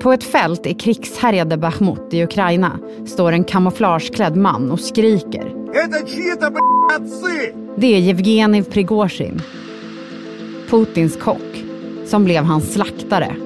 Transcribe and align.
På 0.00 0.12
ett 0.12 0.24
fält 0.24 0.66
i 0.66 0.74
krigshärjade 0.74 1.56
Bachmut 1.56 2.14
i 2.14 2.24
Ukraina 2.24 2.78
står 3.06 3.32
en 3.32 3.44
kamouflageklädd 3.44 4.36
man 4.36 4.70
och 4.70 4.80
skriker. 4.80 5.52
Det 7.76 7.86
är 7.86 7.98
Jevgenij 7.98 8.62
Prigozjin, 8.62 9.42
Putins 10.70 11.16
kock, 11.16 11.64
som 12.06 12.24
blev 12.24 12.44
hans 12.44 12.72
slaktare. 12.72 13.36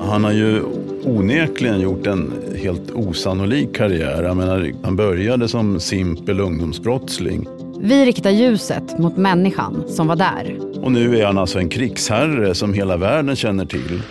Han 0.00 0.24
har 0.24 0.32
ju 0.32 0.62
onekligen 1.04 1.80
gjort 1.80 2.06
en 2.06 2.32
helt 2.62 2.90
osannolik 2.90 3.76
karriär. 3.76 4.22
Jag 4.22 4.36
menar, 4.36 4.72
han 4.82 4.96
började 4.96 5.48
som 5.48 5.80
simpel 5.80 6.40
ungdomsbrottsling. 6.40 7.46
Vi 7.80 8.04
riktar 8.04 8.30
ljuset 8.30 8.98
mot 8.98 9.16
människan 9.16 9.84
som 9.88 10.06
var 10.06 10.16
där. 10.16 10.71
Och 10.82 10.92
nu 10.92 11.18
är 11.18 11.26
han 11.26 11.38
alltså 11.38 11.58
en 11.58 11.68
krigsherre 11.68 12.54
som 12.54 12.74
hela 12.74 12.96
världen 12.96 13.36
känner 13.36 13.64
till. 13.64 14.02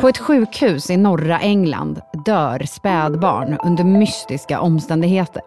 På 0.00 0.08
ett 0.08 0.18
sjukhus 0.18 0.90
i 0.90 0.96
norra 0.96 1.40
England 1.40 2.00
dör 2.24 2.62
spädbarn 2.66 3.58
under 3.64 3.84
mystiska 3.84 4.60
omständigheter. 4.60 5.42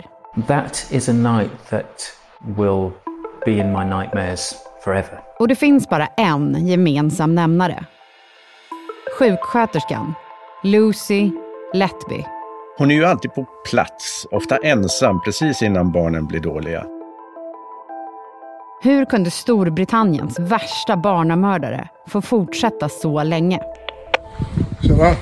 That 0.47 0.87
is 0.91 1.09
a 1.09 1.13
night 1.13 1.69
that 1.69 2.11
will 2.57 2.91
be 3.45 3.51
in 3.51 3.71
my 3.71 3.85
nightmares 3.85 4.55
forever. 4.83 5.19
Och 5.39 5.47
det 5.47 5.55
finns 5.55 5.89
bara 5.89 6.05
en 6.05 6.67
gemensam 6.67 7.35
nämnare. 7.35 7.85
Sjuksköterskan 9.19 10.13
Lucy 10.63 11.31
Letby. 11.73 12.38
Hon 12.79 12.91
är 12.91 12.95
ju 12.95 13.05
alltid 13.05 13.33
på 13.33 13.47
plats, 13.69 14.27
ofta 14.31 14.57
ensam 14.57 15.21
precis 15.21 15.61
innan 15.61 15.91
barnen 15.91 16.27
blir 16.27 16.39
dåliga. 16.39 16.85
Hur 18.81 19.05
kunde 19.05 19.31
Storbritanniens 19.31 20.39
värsta 20.39 20.97
barnamördare 20.97 21.89
få 22.07 22.21
fortsätta 22.21 22.89
så 22.89 23.23
länge? 23.23 23.59
Tjena. 24.81 25.15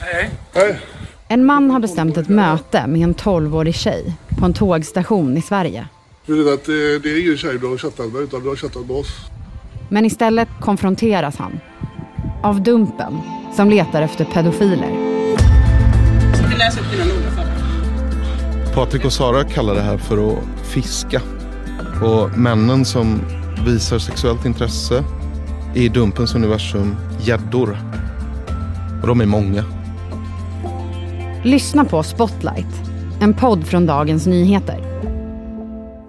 Hej. 0.00 0.30
Hej. 0.54 0.80
En 1.28 1.46
man 1.46 1.70
har 1.70 1.80
bestämt 1.80 2.16
ett 2.16 2.28
möte 2.28 2.86
med 2.86 3.00
en 3.00 3.14
12-årig 3.14 3.74
tjej 3.74 4.16
på 4.38 4.46
en 4.46 4.54
tågstation 4.54 5.36
i 5.36 5.42
Sverige. 5.42 5.88
Du 6.26 6.44
vet 6.44 6.54
att 6.54 6.64
det, 6.64 6.98
det 6.98 7.08
är 7.08 7.22
ingen 7.24 7.36
tjej 7.36 7.58
du 7.58 7.66
har 7.66 7.76
chattat 7.76 8.12
med 8.12 8.22
utan 8.22 8.42
du 8.42 8.48
har 8.48 8.56
chattat 8.56 8.86
med 8.86 8.96
oss. 8.96 9.08
Men 9.88 10.04
istället 10.04 10.48
konfronteras 10.60 11.36
han 11.36 11.60
av 12.42 12.62
Dumpen 12.62 13.18
som 13.56 13.70
letar 13.70 14.02
efter 14.02 14.24
pedofiler. 14.24 15.07
Patrik 18.74 19.04
och 19.04 19.12
Sara 19.12 19.44
kallar 19.44 19.74
det 19.74 19.80
här 19.80 19.98
för 19.98 20.28
att 20.28 20.38
fiska. 20.62 21.20
Och 22.02 22.38
männen 22.38 22.84
som 22.84 23.20
visar 23.66 23.98
sexuellt 23.98 24.46
intresse 24.46 25.04
är 25.74 25.80
i 25.80 25.88
Dumpens 25.88 26.34
universum 26.34 26.96
gäddor. 27.20 27.78
Och 29.02 29.08
de 29.08 29.20
är 29.20 29.26
många. 29.26 29.64
Lyssna 31.44 31.84
på 31.84 32.02
Spotlight, 32.02 32.80
en 33.20 33.34
podd 33.34 33.66
från 33.66 33.86
Dagens 33.86 34.26
Nyheter. 34.26 34.84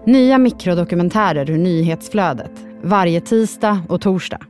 Nya 0.05 0.38
mikrodokumentärer 0.38 1.50
ur 1.50 1.58
nyhetsflödet 1.58 2.52
varje 2.83 3.22
tisdag 3.22 3.81
och 3.89 4.02
torsdag. 4.02 4.48